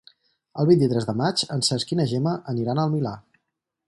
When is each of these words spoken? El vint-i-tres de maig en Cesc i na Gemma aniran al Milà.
El 0.61 0.67
vint-i-tres 0.69 1.05
de 1.09 1.13
maig 1.19 1.43
en 1.57 1.61
Cesc 1.67 1.93
i 1.97 1.97
na 1.99 2.05
Gemma 2.13 2.33
aniran 2.55 2.83
al 2.85 2.91
Milà. 2.95 3.13